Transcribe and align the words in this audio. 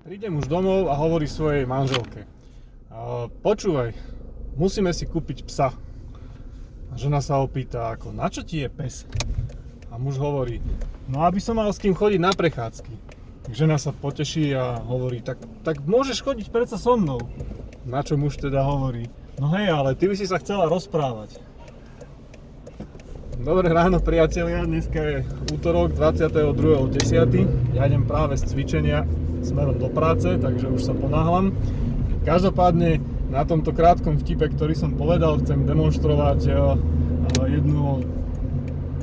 Prídem 0.00 0.40
už 0.40 0.48
domov 0.48 0.88
a 0.88 0.96
hovorí 0.96 1.28
svojej 1.28 1.68
manželke. 1.68 2.24
Počúvaj, 3.44 3.92
musíme 4.56 4.96
si 4.96 5.04
kúpiť 5.04 5.44
psa. 5.44 5.76
A 6.88 6.96
žena 6.96 7.20
sa 7.20 7.36
opýta, 7.36 7.92
ako, 7.92 8.08
na 8.08 8.32
čo 8.32 8.40
ti 8.40 8.64
je 8.64 8.72
pes? 8.72 9.04
A 9.92 10.00
muž 10.00 10.16
hovorí, 10.16 10.64
no 11.04 11.20
aby 11.28 11.36
som 11.36 11.60
mal 11.60 11.68
s 11.68 11.76
kým 11.76 11.92
chodiť 11.92 12.16
na 12.16 12.32
prechádzky. 12.32 12.96
Žena 13.52 13.76
sa 13.76 13.92
poteší 13.92 14.56
a 14.56 14.80
hovorí, 14.80 15.20
tak, 15.20 15.36
tak 15.68 15.84
môžeš 15.84 16.24
chodiť 16.24 16.48
predsa 16.48 16.80
so 16.80 16.96
mnou. 16.96 17.20
Na 17.84 18.00
čo 18.00 18.16
muž 18.16 18.40
teda 18.40 18.64
hovorí, 18.64 19.04
no 19.36 19.52
hej, 19.52 19.68
ale 19.68 19.92
ty 20.00 20.08
by 20.08 20.16
si 20.16 20.24
sa 20.24 20.40
chcela 20.40 20.64
rozprávať. 20.64 21.36
Dobré 23.40 23.72
ráno 23.72 24.04
priatelia, 24.04 24.68
dneska 24.68 25.00
je 25.00 25.16
útorok 25.48 25.96
22.10. 25.96 27.72
Ja 27.72 27.88
idem 27.88 28.04
práve 28.04 28.36
z 28.36 28.44
cvičenia 28.52 29.08
smerom 29.40 29.80
do 29.80 29.88
práce, 29.88 30.36
takže 30.36 30.68
už 30.68 30.84
sa 30.84 30.92
ponáhlam. 30.92 31.56
Každopádne 32.28 33.00
na 33.32 33.48
tomto 33.48 33.72
krátkom 33.72 34.20
vtipe, 34.20 34.44
ktorý 34.44 34.76
som 34.76 34.92
povedal, 34.92 35.40
chcem 35.40 35.64
demonstrovať 35.64 36.52
eh, 36.52 36.56
jedno 37.48 38.04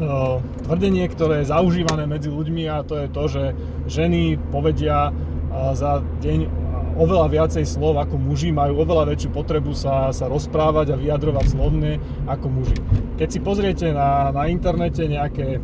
eh, 0.00 0.40
tvrdenie, 0.64 1.04
ktoré 1.12 1.44
je 1.44 1.52
zaužívané 1.52 2.08
medzi 2.08 2.32
ľuďmi 2.32 2.72
a 2.72 2.80
to 2.88 3.04
je 3.04 3.06
to, 3.12 3.24
že 3.28 3.44
ženy 3.84 4.40
povedia 4.48 5.12
eh, 5.12 5.76
za 5.76 6.00
deň 6.24 6.61
oveľa 6.96 7.28
viacej 7.28 7.64
slov 7.64 7.96
ako 8.00 8.20
muži, 8.20 8.52
majú 8.52 8.82
oveľa 8.82 9.14
väčšiu 9.14 9.30
potrebu 9.32 9.72
sa, 9.72 10.12
sa 10.12 10.28
rozprávať 10.28 10.92
a 10.92 11.00
vyjadrovať 11.00 11.46
slovne 11.52 11.96
ako 12.28 12.46
muži. 12.48 12.76
Keď 13.16 13.28
si 13.28 13.38
pozriete 13.40 13.86
na, 13.92 14.32
na 14.34 14.48
internete 14.48 15.04
nejaké 15.08 15.56
e, 15.56 15.60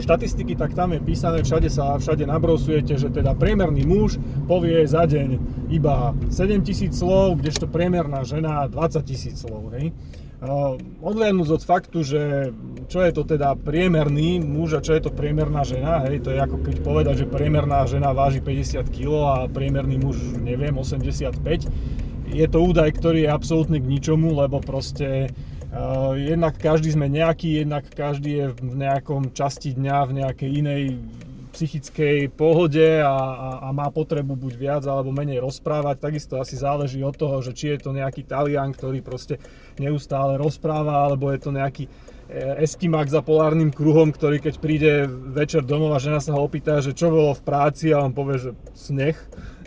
štatistiky, 0.00 0.56
tak 0.56 0.76
tam 0.76 0.92
je 0.96 1.00
písané, 1.00 1.40
všade 1.44 1.68
sa 1.72 1.96
všade 1.96 2.24
nabrosujete, 2.28 2.96
že 3.00 3.08
teda 3.08 3.32
priemerný 3.36 3.86
muž 3.86 4.20
povie 4.44 4.84
za 4.84 5.08
deň 5.08 5.28
iba 5.72 6.12
7000 6.28 6.92
slov, 6.92 7.40
kdežto 7.40 7.70
priemerná 7.70 8.24
žena 8.26 8.66
20 8.68 9.04
000 9.04 9.36
slov. 9.36 9.72
Hej? 9.76 9.94
Odliadnúť 11.04 11.60
od 11.60 11.62
faktu, 11.62 11.98
že 12.00 12.20
čo 12.90 13.06
je 13.06 13.14
to 13.14 13.22
teda 13.22 13.54
priemerný 13.54 14.42
muž 14.42 14.74
a 14.74 14.80
čo 14.82 14.98
je 14.98 15.06
to 15.06 15.14
priemerná 15.14 15.62
žena, 15.62 16.02
hej, 16.10 16.26
to 16.26 16.34
je 16.34 16.42
ako 16.42 16.58
keď 16.58 16.76
povedať, 16.82 17.14
že 17.22 17.30
priemerná 17.30 17.86
žena 17.86 18.10
váži 18.10 18.42
50 18.42 18.82
kg 18.90 19.10
a 19.30 19.34
priemerný 19.46 20.02
muž, 20.02 20.18
neviem, 20.42 20.74
85. 20.74 21.70
Je 22.34 22.46
to 22.50 22.58
údaj, 22.58 22.90
ktorý 22.98 23.26
je 23.26 23.30
absolútne 23.30 23.78
k 23.78 23.86
ničomu, 23.86 24.34
lebo 24.34 24.58
proste 24.58 25.30
uh, 25.70 26.18
jednak 26.18 26.58
každý 26.58 26.90
sme 26.90 27.06
nejaký, 27.06 27.62
jednak 27.62 27.86
každý 27.94 28.30
je 28.42 28.46
v 28.58 28.74
nejakom 28.74 29.30
časti 29.38 29.78
dňa, 29.78 29.98
v 30.10 30.12
nejakej 30.26 30.50
inej 30.50 30.82
psychickej 31.50 32.30
pohode 32.32 33.02
a, 33.02 33.10
a, 33.10 33.48
a 33.66 33.68
má 33.74 33.90
potrebu 33.90 34.38
buď 34.38 34.52
viac 34.54 34.82
alebo 34.86 35.10
menej 35.10 35.42
rozprávať. 35.42 35.98
Takisto 35.98 36.38
asi 36.38 36.54
záleží 36.54 37.02
od 37.02 37.14
toho, 37.18 37.42
že 37.42 37.52
či 37.52 37.74
je 37.74 37.78
to 37.82 37.90
nejaký 37.90 38.24
Talian, 38.24 38.70
ktorý 38.70 39.02
proste 39.02 39.42
neustále 39.76 40.38
rozpráva, 40.38 41.06
alebo 41.06 41.28
je 41.34 41.40
to 41.42 41.50
nejaký 41.50 41.84
eh, 41.86 42.62
Eskimak 42.62 43.10
za 43.10 43.20
polárnym 43.20 43.74
kruhom, 43.74 44.14
ktorý 44.14 44.38
keď 44.38 44.54
príde 44.62 44.92
večer 45.10 45.66
domov 45.66 45.98
a 45.98 46.02
žena 46.02 46.22
sa 46.22 46.38
ho 46.38 46.40
opýta, 46.46 46.78
že 46.78 46.94
čo 46.94 47.10
bolo 47.10 47.34
v 47.34 47.42
práci 47.42 47.90
a 47.90 48.02
on 48.02 48.14
povie, 48.14 48.38
že 48.38 48.50
sneh, 48.72 49.18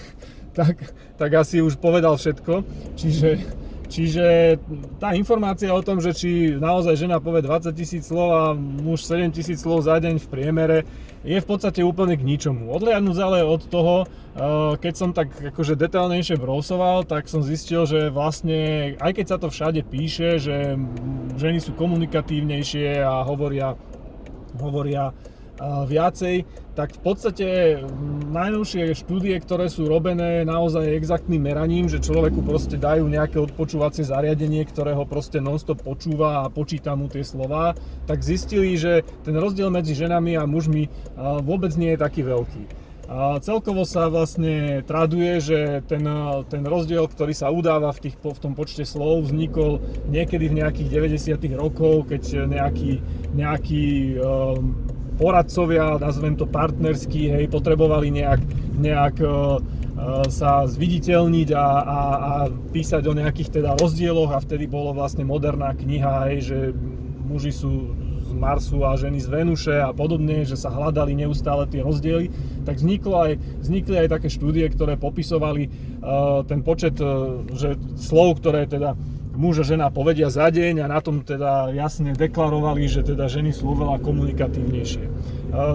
tak, 0.58 0.94
tak 1.18 1.30
asi 1.34 1.58
už 1.58 1.78
povedal 1.82 2.14
všetko. 2.14 2.62
Čiže 2.94 3.63
Čiže 3.84 4.56
tá 4.96 5.12
informácia 5.12 5.68
o 5.70 5.84
tom, 5.84 6.00
že 6.00 6.16
či 6.16 6.56
naozaj 6.56 6.96
žena 6.96 7.20
povie 7.20 7.44
20 7.44 7.70
tisíc 7.76 8.08
slov 8.08 8.28
a 8.32 8.42
muž 8.56 9.04
7 9.04 9.28
tisíc 9.30 9.60
slov 9.60 9.84
za 9.84 10.00
deň 10.00 10.18
v 10.18 10.30
priemere, 10.32 10.78
je 11.24 11.40
v 11.40 11.46
podstate 11.48 11.80
úplne 11.80 12.16
k 12.20 12.24
ničomu. 12.24 12.68
Odliadnúť 12.72 13.18
ale 13.20 13.38
od 13.44 13.64
toho, 13.68 14.04
eh, 14.04 14.76
keď 14.76 14.94
som 14.96 15.10
tak 15.16 15.32
akože 15.32 15.76
detailnejšie 15.76 16.36
brosoval, 16.36 17.08
tak 17.08 17.28
som 17.28 17.40
zistil, 17.40 17.88
že 17.88 18.12
vlastne, 18.12 18.92
aj 19.00 19.12
keď 19.16 19.26
sa 19.28 19.36
to 19.40 19.48
všade 19.48 19.80
píše, 19.88 20.36
že 20.40 20.76
ženy 21.40 21.58
sú 21.60 21.72
komunikatívnejšie 21.76 23.00
a 23.00 23.24
hovoria, 23.24 23.76
hovoria 24.60 25.16
viacej, 25.62 26.42
tak 26.74 26.98
v 26.98 27.00
podstate 27.06 27.46
najnovšie 28.34 28.98
štúdie, 28.98 29.38
ktoré 29.38 29.70
sú 29.70 29.86
robené 29.86 30.42
naozaj 30.42 30.98
exaktným 30.98 31.46
meraním, 31.46 31.86
že 31.86 32.02
človeku 32.02 32.42
proste 32.42 32.74
dajú 32.74 33.06
nejaké 33.06 33.38
odpočúvacie 33.38 34.02
zariadenie, 34.02 34.66
ktoré 34.66 34.90
ho 34.98 35.06
proste 35.06 35.38
nonstop 35.38 35.86
počúva 35.86 36.42
a 36.42 36.50
počíta 36.50 36.98
mu 36.98 37.06
tie 37.06 37.22
slova, 37.22 37.78
tak 38.10 38.26
zistili, 38.26 38.74
že 38.74 39.06
ten 39.22 39.38
rozdiel 39.38 39.70
medzi 39.70 39.94
ženami 39.94 40.34
a 40.34 40.50
mužmi 40.50 40.90
vôbec 41.46 41.70
nie 41.78 41.94
je 41.94 42.02
taký 42.02 42.26
veľký. 42.26 42.84
A 43.04 43.36
celkovo 43.36 43.84
sa 43.84 44.08
vlastne 44.08 44.80
traduje, 44.88 45.36
že 45.36 45.58
ten, 45.84 46.08
ten 46.48 46.64
rozdiel, 46.64 47.04
ktorý 47.04 47.36
sa 47.36 47.52
udáva 47.52 47.92
v, 47.92 48.08
tých, 48.08 48.16
v 48.16 48.40
tom 48.40 48.56
počte 48.56 48.88
slov, 48.88 49.28
vznikol 49.28 49.84
niekedy 50.08 50.48
v 50.48 50.64
nejakých 50.64 50.88
90. 51.12 51.36
rokov, 51.52 52.08
keď 52.08 52.48
nejaký, 52.48 53.04
nejaký 53.36 53.84
um, 54.24 54.72
poradcovia, 55.14 55.96
nazvem 56.02 56.34
to 56.34 56.46
partnerský, 56.46 57.30
hej, 57.30 57.44
potrebovali 57.48 58.10
nejak, 58.10 58.40
nejak 58.78 59.16
uh, 59.22 59.62
sa 60.28 60.66
zviditeľniť 60.66 61.48
a, 61.54 61.66
a, 61.66 62.00
a 62.18 62.32
písať 62.50 63.02
o 63.06 63.14
nejakých 63.14 63.62
teda 63.62 63.78
rozdieloch 63.78 64.34
a 64.34 64.42
vtedy 64.42 64.66
bolo 64.66 64.90
vlastne 64.92 65.22
moderná 65.22 65.72
kniha, 65.72 66.28
hej, 66.30 66.38
že 66.50 66.58
muži 67.24 67.54
sú 67.54 67.94
z 68.24 68.32
Marsu 68.32 68.82
a 68.82 68.96
ženy 68.96 69.20
z 69.20 69.28
Venuše 69.28 69.76
a 69.78 69.92
podobne, 69.92 70.42
že 70.42 70.56
sa 70.56 70.72
hľadali 70.72 71.14
neustále 71.14 71.68
tie 71.68 71.84
rozdiely, 71.84 72.32
tak 72.64 72.80
vzniklo 72.80 73.16
aj, 73.20 73.32
vznikli 73.60 73.94
aj 74.00 74.08
také 74.18 74.28
štúdie, 74.32 74.66
ktoré 74.72 74.96
popisovali 74.96 75.68
uh, 75.68 76.42
ten 76.48 76.64
počet 76.64 76.96
uh, 76.98 77.44
že 77.52 77.76
slov, 78.00 78.42
ktoré 78.42 78.66
teda 78.66 78.96
muž 79.34 79.62
a 79.62 79.64
žena 79.66 79.90
povedia 79.90 80.30
za 80.30 80.48
deň 80.48 80.82
a 80.82 80.86
na 80.86 81.02
tom 81.02 81.26
teda 81.26 81.74
jasne 81.74 82.14
deklarovali, 82.14 82.86
že 82.86 83.02
teda 83.02 83.26
ženy 83.26 83.50
sú 83.50 83.74
oveľa 83.74 83.98
komunikatívnejšie. 84.00 85.04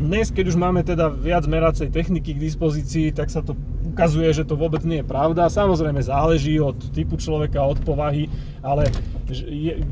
Dnes, 0.00 0.28
keď 0.28 0.52
už 0.52 0.56
máme 0.60 0.84
teda 0.84 1.08
viac 1.08 1.48
meracej 1.48 1.88
techniky 1.88 2.36
k 2.36 2.44
dispozícii, 2.44 3.12
tak 3.12 3.32
sa 3.32 3.40
to 3.40 3.56
ukazuje, 3.88 4.28
že 4.32 4.44
to 4.44 4.56
vôbec 4.56 4.84
nie 4.84 5.00
je 5.00 5.06
pravda. 5.08 5.48
Samozrejme 5.48 6.00
záleží 6.04 6.60
od 6.60 6.76
typu 6.92 7.16
človeka, 7.16 7.64
od 7.64 7.80
povahy, 7.80 8.28
ale 8.60 8.92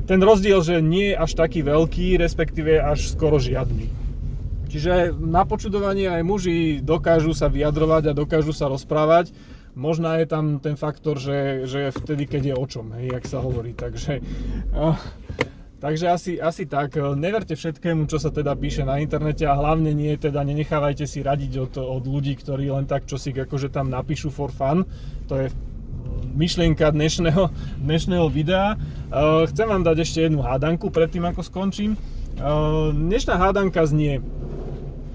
ten 0.05 0.21
rozdiel, 0.21 0.61
že 0.61 0.85
nie 0.85 1.13
je 1.13 1.21
až 1.21 1.33
taký 1.33 1.65
veľký, 1.65 2.21
respektíve 2.21 2.81
až 2.81 3.09
skoro 3.09 3.41
žiadny. 3.41 3.89
Čiže 4.71 5.17
na 5.19 5.43
počudovanie 5.43 6.07
aj 6.07 6.23
muži 6.23 6.79
dokážu 6.79 7.35
sa 7.35 7.51
vyjadrovať 7.51 8.13
a 8.13 8.17
dokážu 8.17 8.55
sa 8.55 8.71
rozprávať, 8.71 9.35
Možná 9.81 10.21
je 10.21 10.29
tam 10.29 10.61
ten 10.61 10.77
faktor, 10.77 11.17
že, 11.17 11.65
že 11.65 11.89
vtedy, 11.89 12.29
keď 12.29 12.53
je 12.53 12.55
o 12.55 12.67
čom, 12.69 12.93
hej, 13.01 13.17
jak 13.17 13.25
sa 13.25 13.41
hovorí. 13.41 13.73
Takže, 13.73 14.21
uh, 14.77 15.01
takže 15.81 16.05
asi, 16.13 16.33
asi 16.37 16.69
tak. 16.69 17.01
Neverte 17.17 17.57
všetkému, 17.57 18.05
čo 18.05 18.21
sa 18.21 18.29
teda 18.29 18.53
píše 18.61 18.85
na 18.85 19.01
internete 19.01 19.49
a 19.49 19.57
hlavne 19.57 19.97
nie, 19.97 20.13
teda 20.21 20.45
nenechávajte 20.45 21.09
si 21.09 21.25
radiť 21.25 21.53
od, 21.65 21.73
od 21.81 22.05
ľudí, 22.05 22.37
ktorí 22.37 22.69
len 22.69 22.85
tak 22.85 23.09
čo 23.09 23.17
si 23.17 23.33
akože 23.33 23.73
tam 23.73 23.89
napíšu 23.89 24.29
for 24.29 24.53
fun. 24.53 24.85
To 25.33 25.41
je 25.41 25.49
myšlienka 26.37 26.93
dnešného, 26.93 27.49
dnešného 27.81 28.29
videa. 28.29 28.77
Uh, 29.09 29.49
chcem 29.49 29.65
vám 29.65 29.81
dať 29.81 29.97
ešte 30.05 30.29
jednu 30.29 30.45
hádanku 30.45 30.93
predtým, 30.93 31.25
ako 31.25 31.41
skončím. 31.41 31.97
Uh, 32.37 32.93
dnešná 32.93 33.41
hádanka 33.41 33.81
znie 33.89 34.21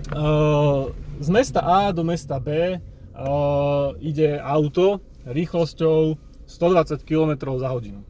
uh, 0.09 0.89
z 1.21 1.29
mesta 1.29 1.61
A 1.61 1.93
do 1.93 2.01
mesta 2.01 2.41
B 2.41 2.81
ide 4.03 4.39
auto 4.43 4.99
rýchlosťou 5.23 6.19
120 6.45 7.01
km 7.07 7.55
za 7.57 7.71
hodinu. 7.71 8.03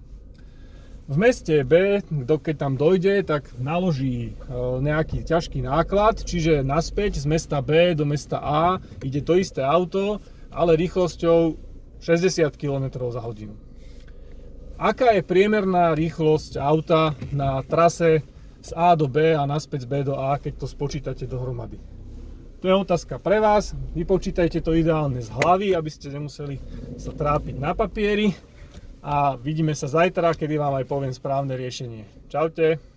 V 1.05 1.21
meste 1.21 1.61
B, 1.61 2.01
keď 2.25 2.55
tam 2.57 2.73
dojde, 2.81 3.21
tak 3.21 3.53
naloží 3.61 4.33
nejaký 4.81 5.21
ťažký 5.21 5.61
náklad, 5.61 6.25
čiže 6.25 6.65
naspäť 6.65 7.21
z 7.21 7.29
mesta 7.29 7.61
B 7.61 7.93
do 7.93 8.09
mesta 8.09 8.41
A 8.41 8.81
ide 9.05 9.21
to 9.21 9.37
isté 9.37 9.61
auto, 9.61 10.17
ale 10.49 10.73
rýchlosťou 10.73 11.61
60 12.01 12.57
km 12.57 13.05
za 13.13 13.21
hodinu. 13.21 13.53
Aká 14.81 15.13
je 15.13 15.21
priemerná 15.21 15.93
rýchlosť 15.93 16.57
auta 16.57 17.13
na 17.29 17.61
trase 17.63 18.25
z 18.65 18.71
A 18.73 18.97
do 18.97 19.05
B 19.05 19.37
a 19.37 19.45
naspäť 19.45 19.85
z 19.85 19.87
B 19.87 19.93
do 20.01 20.17
A, 20.17 20.41
keď 20.41 20.65
to 20.65 20.67
spočítate 20.67 21.29
dohromady? 21.29 21.77
To 22.61 22.65
je 22.71 22.75
otázka 22.75 23.19
pre 23.19 23.43
vás. 23.43 23.75
Vypočítajte 23.91 24.63
to 24.63 24.71
ideálne 24.71 25.19
z 25.19 25.29
hlavy, 25.29 25.75
aby 25.75 25.89
ste 25.91 26.09
nemuseli 26.09 26.57
sa 26.95 27.11
trápiť 27.11 27.55
na 27.59 27.75
papieri. 27.75 28.31
A 29.05 29.37
vidíme 29.37 29.77
sa 29.77 29.85
zajtra, 29.85 30.33
kedy 30.33 30.57
vám 30.57 30.81
aj 30.81 30.85
poviem 30.89 31.13
správne 31.13 31.53
riešenie. 31.53 32.25
Čaute. 32.25 32.94